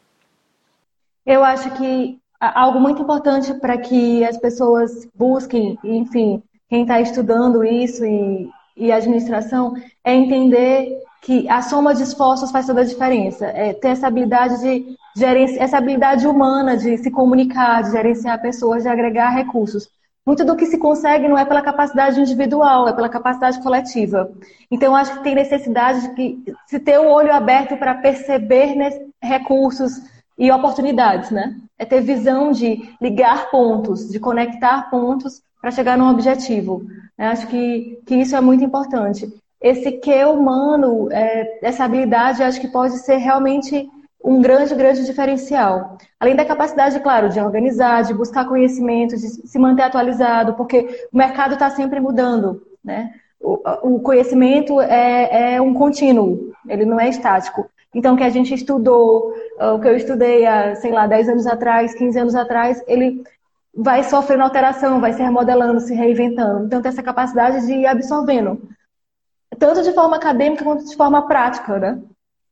Eu 1.25 1.43
acho 1.43 1.71
que 1.77 2.19
algo 2.39 2.79
muito 2.79 3.01
importante 3.01 3.53
para 3.53 3.77
que 3.77 4.25
as 4.25 4.37
pessoas 4.37 5.07
busquem, 5.15 5.79
enfim, 5.83 6.43
quem 6.69 6.81
está 6.81 6.99
estudando 6.99 7.63
isso 7.63 8.05
e, 8.05 8.49
e 8.75 8.91
administração, 8.91 9.75
é 10.03 10.13
entender 10.13 10.99
que 11.25 11.49
a 11.49 11.59
soma 11.63 11.95
de 11.95 12.03
esforços 12.03 12.51
faz 12.51 12.67
toda 12.67 12.81
a 12.81 12.85
diferença. 12.85 13.47
É 13.47 13.73
ter 13.73 13.89
essa 13.89 14.05
habilidade 14.05 14.61
de 14.61 14.95
gerenciar, 15.17 15.63
essa 15.63 15.77
habilidade 15.79 16.27
humana 16.27 16.77
de 16.77 16.99
se 16.99 17.09
comunicar, 17.09 17.81
de 17.81 17.91
gerenciar 17.91 18.39
pessoas, 18.39 18.83
de 18.83 18.89
agregar 18.89 19.29
recursos. 19.29 19.89
Muito 20.23 20.45
do 20.45 20.55
que 20.55 20.67
se 20.67 20.77
consegue 20.77 21.27
não 21.27 21.37
é 21.37 21.43
pela 21.43 21.63
capacidade 21.63 22.21
individual, 22.21 22.87
é 22.87 22.93
pela 22.93 23.09
capacidade 23.09 23.59
coletiva. 23.59 24.31
Então, 24.69 24.95
acho 24.95 25.17
que 25.17 25.23
tem 25.23 25.33
necessidade 25.33 26.01
de 26.01 26.09
que, 26.13 26.53
se 26.67 26.79
ter 26.79 26.99
o 26.99 27.09
olho 27.09 27.33
aberto 27.33 27.75
para 27.75 27.95
perceber 27.95 28.75
recursos 29.21 29.93
e 30.37 30.51
oportunidades, 30.51 31.31
né? 31.31 31.55
É 31.77 31.85
ter 31.85 32.01
visão 32.01 32.51
de 32.51 32.87
ligar 33.01 33.49
pontos, 33.49 34.09
de 34.11 34.19
conectar 34.19 34.91
pontos 34.91 35.41
para 35.59 35.71
chegar 35.71 35.97
num 35.97 36.09
objetivo. 36.09 36.83
Eu 37.17 37.27
acho 37.29 37.47
que, 37.47 37.99
que 38.05 38.15
isso 38.15 38.35
é 38.35 38.41
muito 38.41 38.63
importante. 38.63 39.27
Esse 39.65 39.93
que 39.93 40.23
humano, 40.25 41.11
é, 41.11 41.57
essa 41.63 41.85
habilidade, 41.85 42.43
acho 42.43 42.61
que 42.61 42.67
pode 42.67 42.99
ser 42.99 43.15
realmente 43.15 43.89
um 44.23 44.39
grande, 44.39 44.75
grande 44.75 45.03
diferencial. 45.03 45.97
Além 46.19 46.35
da 46.35 46.45
capacidade, 46.45 46.99
claro, 46.99 47.29
de 47.29 47.39
organizar, 47.39 48.03
de 48.03 48.13
buscar 48.13 48.47
conhecimento, 48.47 49.15
de 49.15 49.27
se 49.27 49.57
manter 49.57 49.81
atualizado, 49.81 50.53
porque 50.53 51.07
o 51.11 51.17
mercado 51.17 51.55
está 51.55 51.71
sempre 51.71 51.99
mudando, 51.99 52.61
né? 52.83 53.11
O, 53.41 53.95
o 53.95 53.99
conhecimento 54.01 54.79
é, 54.81 55.55
é, 55.55 55.61
um 55.61 55.73
contínuo, 55.73 56.53
ele 56.69 56.85
não 56.85 56.99
é 56.99 57.09
estático. 57.09 57.67
Então, 57.91 58.13
o 58.13 58.17
que 58.17 58.23
a 58.23 58.29
gente 58.29 58.53
estudou, 58.53 59.33
o 59.59 59.79
que 59.79 59.87
eu 59.87 59.95
estudei 59.95 60.45
há, 60.45 60.75
sei 60.75 60.91
lá, 60.91 61.07
10 61.07 61.29
anos 61.29 61.47
atrás, 61.47 61.95
15 61.95 62.19
anos 62.19 62.35
atrás, 62.35 62.83
ele 62.87 63.23
vai 63.75 64.03
sofrendo 64.03 64.43
alteração, 64.43 65.01
vai 65.01 65.13
se 65.13 65.23
remodelando, 65.23 65.79
se 65.79 65.95
reinventando. 65.95 66.65
Então, 66.65 66.83
tem 66.83 66.89
essa 66.89 67.01
capacidade 67.01 67.65
de 67.65 67.73
ir 67.73 67.87
absorvendo, 67.87 68.61
tanto 69.57 69.83
de 69.83 69.93
forma 69.93 70.17
acadêmica 70.17 70.63
quanto 70.63 70.85
de 70.85 70.95
forma 70.95 71.27
prática, 71.27 71.79
né? 71.79 72.01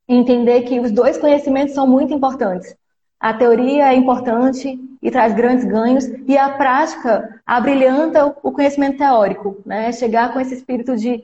entender 0.07 0.63
que 0.63 0.79
os 0.79 0.91
dois 0.91 1.17
conhecimentos 1.17 1.73
são 1.73 1.87
muito 1.87 2.13
importantes. 2.13 2.75
A 3.19 3.33
teoria 3.33 3.91
é 3.91 3.95
importante 3.95 4.77
e 5.01 5.11
traz 5.11 5.33
grandes 5.33 5.65
ganhos, 5.65 6.05
e 6.27 6.37
a 6.37 6.49
prática 6.49 7.41
abrilhanta 7.45 8.25
o 8.25 8.51
conhecimento 8.51 8.97
teórico, 8.97 9.61
né? 9.65 9.91
Chegar 9.93 10.33
com 10.33 10.39
esse 10.39 10.55
espírito 10.55 10.95
de 10.97 11.23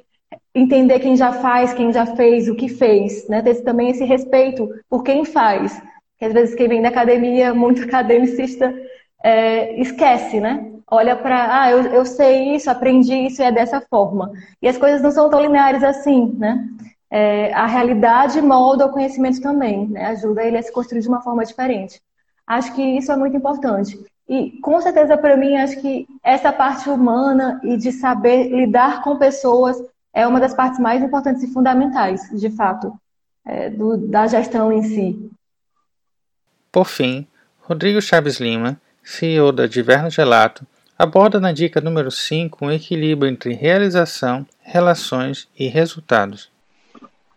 entender 0.55 0.99
quem 0.99 1.15
já 1.15 1.33
faz, 1.33 1.73
quem 1.73 1.91
já 1.91 2.05
fez, 2.05 2.47
o 2.47 2.55
que 2.55 2.69
fez, 2.69 3.27
né? 3.27 3.41
Ter 3.41 3.55
também 3.63 3.89
esse 3.89 4.03
respeito 4.05 4.69
por 4.89 5.03
quem 5.03 5.25
faz. 5.25 5.81
Que 6.17 6.25
às 6.25 6.33
vezes 6.33 6.55
quem 6.55 6.67
vem 6.67 6.81
da 6.81 6.89
academia, 6.89 7.53
muito 7.53 7.83
academicista, 7.87 8.73
é, 9.23 9.79
esquece, 9.81 10.39
né? 10.39 10.71
Olha 10.91 11.15
para, 11.15 11.61
ah, 11.61 11.71
eu, 11.71 11.83
eu 11.83 12.05
sei 12.05 12.55
isso, 12.55 12.69
aprendi 12.69 13.13
isso 13.13 13.41
e 13.41 13.45
é 13.45 13.51
dessa 13.51 13.79
forma. 13.79 14.31
E 14.61 14.67
as 14.67 14.77
coisas 14.77 15.01
não 15.01 15.11
são 15.11 15.29
tão 15.29 15.41
lineares 15.41 15.83
assim, 15.83 16.35
né? 16.37 16.67
é, 17.09 17.51
a 17.53 17.65
realidade 17.65 18.41
molda 18.41 18.85
o 18.85 18.91
conhecimento 18.91 19.41
também, 19.41 19.87
né? 19.87 20.05
ajuda 20.07 20.43
ele 20.43 20.57
a 20.57 20.61
se 20.61 20.71
construir 20.71 21.01
de 21.01 21.07
uma 21.07 21.21
forma 21.21 21.43
diferente. 21.43 22.01
Acho 22.45 22.73
que 22.75 22.81
isso 22.81 23.11
é 23.11 23.15
muito 23.15 23.35
importante. 23.35 23.99
E 24.27 24.51
com 24.61 24.79
certeza 24.79 25.17
para 25.17 25.35
mim, 25.35 25.57
acho 25.57 25.81
que 25.81 26.07
essa 26.23 26.51
parte 26.51 26.87
humana 26.89 27.59
e 27.63 27.77
de 27.77 27.91
saber 27.91 28.49
lidar 28.49 29.01
com 29.01 29.17
pessoas 29.17 29.77
é 30.13 30.27
uma 30.27 30.39
das 30.39 30.53
partes 30.53 30.79
mais 30.79 31.01
importantes 31.01 31.41
e 31.43 31.51
fundamentais, 31.51 32.29
de 32.31 32.49
fato, 32.51 32.93
é, 33.45 33.69
do, 33.69 33.97
da 33.97 34.27
gestão 34.27 34.71
em 34.71 34.83
si. 34.83 35.31
Por 36.71 36.85
fim, 36.85 37.27
Rodrigo 37.61 38.01
Chaves 38.01 38.39
Lima, 38.39 38.79
CEO 39.03 39.51
da 39.51 39.65
Diverno 39.65 40.09
Gelato, 40.09 40.65
aborda 40.99 41.39
na 41.39 41.53
dica 41.53 41.79
número 41.79 42.11
5 42.11 42.65
um 42.65 42.69
equilíbrio 42.69 43.31
entre 43.31 43.53
realização, 43.53 44.45
relações 44.61 45.47
e 45.57 45.67
resultados. 45.67 46.51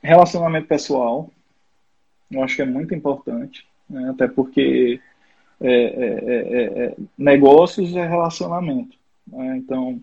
Relacionamento 0.03 0.67
pessoal, 0.67 1.31
eu 2.29 2.43
acho 2.43 2.57
que 2.57 2.63
é 2.63 2.67
muito 2.67 2.93
importante, 2.93 3.65
né? 3.89 4.11
até 4.11 4.27
porque 4.27 5.01
é, 5.61 5.73
é, 5.73 6.09
é, 6.25 6.85
é 6.87 6.97
negócios 7.17 7.95
é 7.95 8.05
relacionamento. 8.05 8.97
Né? 9.29 9.59
Então, 9.59 10.01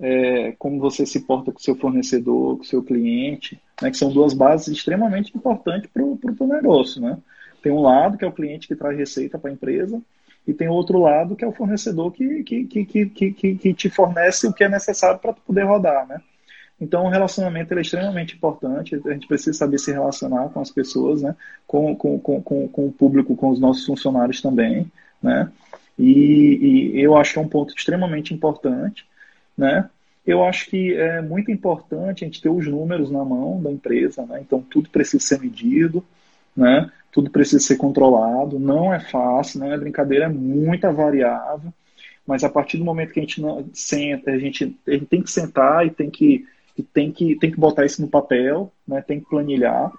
é, 0.00 0.52
como 0.58 0.80
você 0.80 1.06
se 1.06 1.20
porta 1.20 1.52
com 1.52 1.60
seu 1.60 1.76
fornecedor, 1.76 2.58
com 2.58 2.64
seu 2.64 2.82
cliente, 2.82 3.60
né? 3.80 3.92
que 3.92 3.96
são 3.96 4.12
duas 4.12 4.34
bases 4.34 4.76
extremamente 4.76 5.30
importantes 5.36 5.88
para 5.88 6.02
o 6.02 6.48
negócio. 6.48 7.00
Né? 7.00 7.16
Tem 7.62 7.70
um 7.70 7.80
lado, 7.80 8.18
que 8.18 8.24
é 8.24 8.28
o 8.28 8.32
cliente 8.32 8.66
que 8.66 8.74
traz 8.74 8.98
receita 8.98 9.38
para 9.38 9.50
a 9.50 9.52
empresa, 9.52 10.02
e 10.46 10.52
tem 10.52 10.68
outro 10.68 11.00
lado, 11.00 11.36
que 11.36 11.44
é 11.44 11.48
o 11.48 11.52
fornecedor 11.52 12.12
que, 12.12 12.42
que, 12.42 12.64
que, 12.64 12.84
que, 12.84 13.32
que, 13.32 13.54
que 13.54 13.74
te 13.74 13.88
fornece 13.88 14.46
o 14.46 14.52
que 14.52 14.64
é 14.64 14.68
necessário 14.68 15.18
para 15.18 15.32
poder 15.32 15.62
rodar. 15.62 16.06
Né? 16.06 16.20
Então, 16.80 17.04
o 17.04 17.08
relacionamento 17.08 17.72
é 17.74 17.80
extremamente 17.80 18.34
importante. 18.34 19.00
A 19.06 19.12
gente 19.12 19.28
precisa 19.28 19.56
saber 19.56 19.78
se 19.78 19.92
relacionar 19.92 20.48
com 20.48 20.60
as 20.60 20.70
pessoas, 20.70 21.22
né? 21.22 21.36
com, 21.66 21.94
com, 21.94 22.18
com, 22.18 22.42
com, 22.42 22.86
o 22.86 22.92
público, 22.92 23.36
com 23.36 23.50
os 23.50 23.60
nossos 23.60 23.86
funcionários 23.86 24.42
também. 24.42 24.90
Né? 25.22 25.48
E, 25.96 26.90
e, 26.94 27.00
eu 27.00 27.16
acho 27.16 27.34
que 27.34 27.38
é 27.38 27.42
um 27.42 27.48
ponto 27.48 27.72
extremamente 27.76 28.34
importante. 28.34 29.06
Né? 29.56 29.88
Eu 30.26 30.44
acho 30.44 30.66
que 30.66 30.92
é 30.94 31.22
muito 31.22 31.52
importante 31.52 32.24
a 32.24 32.26
gente 32.26 32.42
ter 32.42 32.48
os 32.48 32.66
números 32.66 33.12
na 33.12 33.24
mão 33.24 33.62
da 33.62 33.70
empresa. 33.70 34.26
Né? 34.26 34.40
Então, 34.40 34.60
tudo 34.60 34.90
precisa 34.90 35.24
ser 35.24 35.40
medido, 35.40 36.04
né? 36.56 36.90
Tudo 37.12 37.30
precisa 37.30 37.60
ser 37.60 37.76
controlado. 37.76 38.58
Não 38.58 38.92
é 38.92 38.98
fácil, 38.98 39.60
não 39.60 39.72
é 39.72 39.78
brincadeira, 39.78 40.24
é 40.24 40.28
muita 40.28 40.90
variável. 40.90 41.72
Mas 42.26 42.42
a 42.42 42.48
partir 42.48 42.78
do 42.78 42.84
momento 42.84 43.12
que 43.12 43.20
a 43.20 43.22
gente 43.22 43.40
não, 43.40 43.64
senta, 43.72 44.30
a 44.30 44.38
gente, 44.38 44.76
a 44.86 44.92
gente 44.92 45.06
tem 45.06 45.22
que 45.22 45.30
sentar 45.30 45.86
e 45.86 45.90
tem 45.90 46.10
que 46.10 46.44
que 46.74 46.82
tem 46.82 47.12
que, 47.12 47.36
tem 47.36 47.50
que 47.50 47.60
botar 47.60 47.84
isso 47.84 48.00
no 48.00 48.08
papel, 48.08 48.72
né, 48.88 49.02
tem 49.02 49.20
que 49.20 49.28
planilhar, 49.28 49.92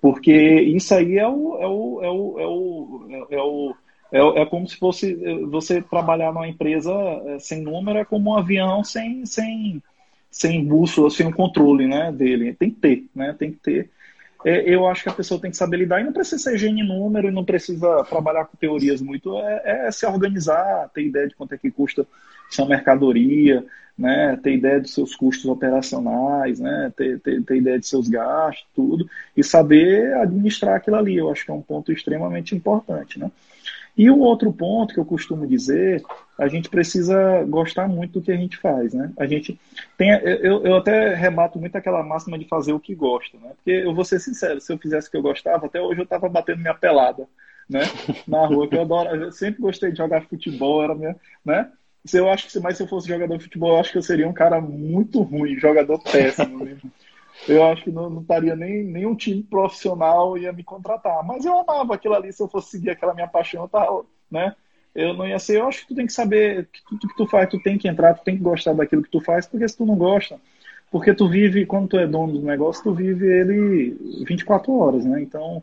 porque 0.00 0.32
isso 0.32 0.94
aí 0.94 1.18
é 1.18 1.28
o, 1.28 1.58
é 1.60 1.66
o, 1.66 2.00
é 2.02 2.10
o, 2.10 2.40
é 2.40 2.46
o, 2.46 3.26
é 3.30 3.42
o 3.42 3.74
é, 4.12 4.42
é 4.42 4.46
como 4.46 4.66
se 4.66 4.76
fosse 4.76 5.14
você 5.46 5.80
trabalhar 5.80 6.32
numa 6.32 6.48
empresa 6.48 6.92
é, 6.92 7.38
sem 7.38 7.62
número, 7.62 7.98
é 7.98 8.04
como 8.04 8.30
um 8.30 8.36
avião 8.36 8.82
sem, 8.82 9.24
sem, 9.24 9.82
sem 10.30 10.64
bússola, 10.64 11.10
sem 11.10 11.28
o 11.28 11.34
controle 11.34 11.86
né, 11.86 12.10
dele. 12.10 12.54
Tem 12.54 12.70
que 12.70 12.80
ter, 12.80 13.04
né? 13.14 13.36
Tem 13.38 13.52
que 13.52 13.58
ter. 13.58 13.90
É, 14.44 14.68
eu 14.68 14.86
acho 14.86 15.02
que 15.02 15.08
a 15.08 15.12
pessoa 15.14 15.40
tem 15.40 15.50
que 15.50 15.56
saber 15.56 15.78
lidar 15.78 16.00
e 16.00 16.04
não 16.04 16.12
precisa 16.12 16.42
ser 16.42 16.58
gênio 16.58 16.84
número 16.84 17.28
e 17.28 17.30
não 17.30 17.44
precisa 17.44 18.04
trabalhar 18.04 18.46
com 18.46 18.56
teorias 18.56 19.00
muito. 19.00 19.38
É, 19.38 19.86
é 19.86 19.90
se 19.90 20.06
organizar, 20.06 20.88
ter 20.94 21.02
ideia 21.02 21.28
de 21.28 21.34
quanto 21.34 21.54
é 21.54 21.58
que 21.58 21.70
custa 21.70 22.06
sua 22.50 22.66
mercadoria, 22.66 23.64
né, 23.96 24.38
ter 24.42 24.54
ideia 24.54 24.80
dos 24.80 24.94
seus 24.94 25.14
custos 25.14 25.44
operacionais, 25.44 26.58
né, 26.58 26.90
ter, 26.96 27.20
ter, 27.20 27.42
ter 27.42 27.56
ideia 27.56 27.78
de 27.78 27.86
seus 27.86 28.08
gastos, 28.08 28.66
tudo, 28.74 29.08
e 29.36 29.44
saber 29.44 30.14
administrar 30.14 30.76
aquilo 30.76 30.96
ali. 30.96 31.16
Eu 31.16 31.30
acho 31.30 31.44
que 31.44 31.50
é 31.50 31.54
um 31.54 31.62
ponto 31.62 31.92
extremamente 31.92 32.54
importante. 32.54 33.18
Né? 33.18 33.30
E 33.96 34.10
o 34.10 34.18
outro 34.18 34.52
ponto 34.52 34.94
que 34.94 35.00
eu 35.00 35.04
costumo 35.04 35.46
dizer, 35.46 36.02
a 36.38 36.48
gente 36.48 36.68
precisa 36.70 37.44
gostar 37.44 37.88
muito 37.88 38.18
do 38.18 38.22
que 38.22 38.32
a 38.32 38.36
gente 38.36 38.56
faz, 38.56 38.94
né? 38.94 39.12
A 39.18 39.26
gente 39.26 39.58
tem, 39.98 40.10
eu, 40.10 40.64
eu 40.64 40.76
até 40.76 41.14
rebato 41.14 41.58
muito 41.58 41.76
aquela 41.76 42.02
máxima 42.02 42.38
de 42.38 42.46
fazer 42.46 42.72
o 42.72 42.80
que 42.80 42.94
gosta, 42.94 43.36
né? 43.38 43.50
Porque 43.56 43.70
eu 43.70 43.94
vou 43.94 44.04
ser 44.04 44.20
sincero, 44.20 44.60
se 44.60 44.72
eu 44.72 44.78
fizesse 44.78 45.08
o 45.08 45.10
que 45.10 45.16
eu 45.16 45.22
gostava, 45.22 45.66
até 45.66 45.80
hoje 45.80 46.00
eu 46.00 46.04
estava 46.04 46.28
batendo 46.28 46.60
minha 46.60 46.74
pelada, 46.74 47.26
né? 47.68 47.82
Na 48.26 48.46
rua, 48.46 48.68
que 48.68 48.76
eu 48.76 48.82
adoro, 48.82 49.14
eu 49.16 49.32
sempre 49.32 49.60
gostei 49.60 49.90
de 49.90 49.98
jogar 49.98 50.22
futebol, 50.22 50.82
era 50.82 50.94
minha, 50.94 51.16
né? 51.44 51.70
Se 52.04 52.16
eu 52.16 52.30
acho 52.30 52.48
que 52.48 52.60
mais 52.60 52.76
se 52.76 52.82
eu 52.82 52.88
fosse 52.88 53.06
jogador 53.06 53.36
de 53.36 53.44
futebol, 53.44 53.74
eu 53.74 53.80
acho 53.80 53.92
que 53.92 53.98
eu 53.98 54.02
seria 54.02 54.26
um 54.26 54.32
cara 54.32 54.60
muito 54.60 55.20
ruim, 55.20 55.58
jogador 55.58 55.98
péssimo 56.02 56.58
mesmo. 56.64 56.90
Eu 57.48 57.64
acho 57.64 57.84
que 57.84 57.90
não, 57.90 58.10
não 58.10 58.22
estaria 58.22 58.54
nem, 58.54 58.84
nem 58.84 59.06
um 59.06 59.14
time 59.14 59.42
profissional 59.42 60.36
ia 60.36 60.52
me 60.52 60.62
contratar. 60.62 61.24
Mas 61.24 61.44
eu 61.44 61.58
amava 61.58 61.94
aquilo 61.94 62.14
ali, 62.14 62.32
se 62.32 62.42
eu 62.42 62.48
fosse 62.48 62.72
seguir 62.72 62.90
aquela 62.90 63.14
minha 63.14 63.28
paixão, 63.28 63.66
tava, 63.66 64.04
né? 64.30 64.54
eu 64.94 65.14
não 65.14 65.26
ia 65.26 65.38
ser. 65.38 65.58
Eu 65.58 65.68
acho 65.68 65.82
que 65.82 65.88
tu 65.88 65.94
tem 65.94 66.06
que 66.06 66.12
saber 66.12 66.68
que 66.72 66.82
tudo 66.84 67.08
que 67.08 67.16
tu 67.16 67.26
faz, 67.26 67.48
tu 67.48 67.60
tem 67.62 67.78
que 67.78 67.88
entrar, 67.88 68.14
tu 68.14 68.24
tem 68.24 68.36
que 68.36 68.42
gostar 68.42 68.72
daquilo 68.74 69.02
que 69.02 69.10
tu 69.10 69.20
faz, 69.20 69.46
porque 69.46 69.68
se 69.68 69.76
tu 69.76 69.86
não 69.86 69.96
gosta, 69.96 70.38
porque 70.90 71.14
tu 71.14 71.28
vive, 71.28 71.66
quando 71.66 71.88
tu 71.88 71.98
é 71.98 72.06
dono 72.06 72.34
do 72.34 72.46
negócio, 72.46 72.82
tu 72.82 72.94
vive 72.94 73.26
ele 73.26 73.96
24 74.26 74.72
horas, 74.72 75.04
né? 75.04 75.22
Então, 75.22 75.62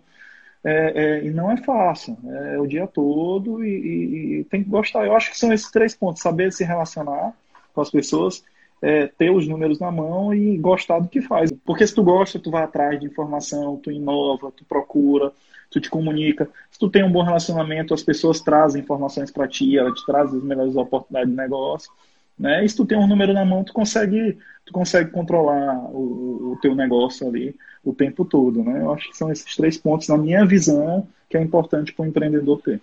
é, 0.64 1.20
é, 1.20 1.26
e 1.26 1.30
não 1.32 1.52
é 1.52 1.58
fácil, 1.58 2.18
é 2.26 2.60
o 2.60 2.68
dia 2.68 2.88
todo 2.88 3.64
e, 3.64 3.70
e, 3.70 4.40
e, 4.40 4.44
tem 4.46 4.64
que 4.64 4.70
gostar. 4.70 5.06
Eu 5.06 5.16
acho 5.16 5.32
que 5.32 5.38
são 5.38 5.54
esses 5.54 5.70
três 5.72 5.96
pontos: 5.96 6.22
saber 6.22 6.52
se 6.54 6.64
relacionar 6.64 7.34
com 7.74 7.82
as 7.82 7.92
pessoas, 7.92 8.44
é, 8.82 9.08
ter 9.08 9.32
os 9.32 9.48
números 9.48 9.80
na 9.80 9.92
mão 9.92 10.34
e 10.34 10.58
gostar 10.58 11.00
do 11.00 11.10
que 11.10 11.22
faz. 11.22 11.52
Porque 11.66 11.86
se 11.86 11.94
tu 11.94 12.04
gosta, 12.04 12.40
tu 12.40 12.52
vai 12.52 12.64
atrás 12.64 13.00
de 13.00 13.06
informação, 13.06 13.78
tu 13.78 13.92
inova, 13.92 14.52
tu 14.52 14.64
procura, 14.66 15.32
tu 15.70 15.80
te 15.80 15.90
comunica. 15.90 16.50
Se 16.72 16.80
tu 16.80 16.90
tem 16.90 17.04
um 17.04 17.12
bom 17.12 17.24
relacionamento, 17.24 17.94
as 17.94 18.04
pessoas 18.04 18.40
trazem 18.40 18.82
informações 18.82 19.32
para 19.32 19.48
ti, 19.48 19.78
elas 19.78 20.00
te 20.00 20.06
trazem 20.06 20.38
as 20.38 20.44
melhores 20.44 20.76
oportunidades 20.76 21.30
de 21.30 21.38
negócio. 21.38 21.92
Né? 22.38 22.64
E 22.64 22.70
se 22.70 22.76
tu 22.76 22.86
tem 22.86 22.98
um 22.98 23.08
número 23.08 23.34
na 23.34 23.44
mão, 23.44 23.64
tu 23.64 23.74
consegue, 23.74 24.38
tu 24.66 24.72
consegue 24.72 25.10
controlar 25.10 25.76
o, 25.92 26.54
o 26.54 26.60
teu 26.62 26.76
negócio 26.76 27.28
ali 27.28 27.56
o 27.84 27.94
tempo 27.94 28.26
todo. 28.26 28.64
Né? 28.64 28.82
Eu 28.82 28.94
acho 28.94 29.10
que 29.10 29.18
são 29.18 29.32
esses 29.32 29.56
três 29.56 29.78
pontos, 29.78 30.08
na 30.08 30.18
minha 30.18 30.46
visão, 30.46 31.08
que 31.30 31.38
é 31.38 31.42
importante 31.42 31.94
para 31.94 32.04
o 32.04 32.08
empreendedor 32.08 32.62
ter. 32.62 32.82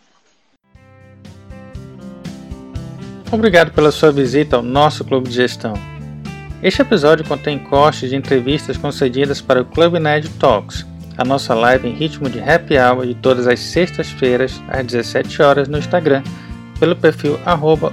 Obrigado 3.35 3.73
pela 3.73 3.91
sua 3.91 4.13
visita 4.13 4.55
ao 4.55 4.63
nosso 4.63 5.05
Clube 5.05 5.29
de 5.29 5.35
Gestão. 5.35 5.75
Este 6.63 6.83
episódio 6.83 7.27
contém 7.27 7.59
cortes 7.59 8.09
de 8.09 8.15
entrevistas 8.15 8.77
concedidas 8.77 9.41
para 9.41 9.61
o 9.61 9.65
Club 9.65 9.95
Ned 9.95 10.29
Talks, 10.39 10.87
a 11.19 11.25
nossa 11.25 11.53
live 11.53 11.89
em 11.89 11.95
ritmo 11.95 12.31
de 12.31 12.39
happy 12.39 12.79
hour 12.79 13.05
de 13.05 13.15
todas 13.15 13.49
as 13.49 13.59
sextas-feiras 13.59 14.63
às 14.69 14.87
17 14.87 15.43
horas 15.43 15.67
no 15.67 15.79
Instagram, 15.79 16.23
pelo 16.79 16.95
perfil 16.95 17.37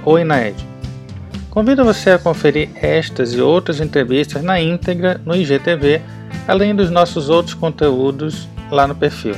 @oinaed. 0.04 0.54
Convido 1.50 1.84
você 1.84 2.10
a 2.10 2.18
conferir 2.20 2.70
estas 2.76 3.34
e 3.34 3.40
outras 3.40 3.80
entrevistas 3.80 4.44
na 4.44 4.60
íntegra 4.60 5.20
no 5.26 5.34
IGTV, 5.34 6.00
além 6.46 6.72
dos 6.72 6.88
nossos 6.88 7.28
outros 7.28 7.54
conteúdos 7.54 8.48
lá 8.70 8.86
no 8.86 8.94
perfil. 8.94 9.34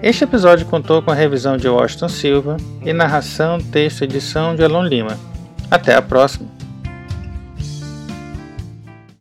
Este 0.00 0.22
episódio 0.22 0.64
contou 0.66 1.02
com 1.02 1.10
a 1.10 1.14
revisão 1.14 1.56
de 1.56 1.68
Washington 1.68 2.08
Silva 2.08 2.56
e 2.84 2.92
narração, 2.92 3.58
texto 3.58 4.02
e 4.02 4.04
edição 4.04 4.54
de 4.54 4.62
Alon 4.62 4.84
Lima. 4.84 5.18
Até 5.68 5.94
a 5.94 6.00
próxima! 6.00 6.57